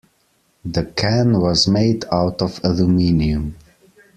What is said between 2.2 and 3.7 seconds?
of aluminium.